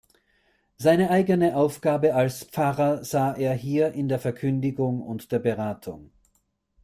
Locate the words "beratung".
5.37-6.09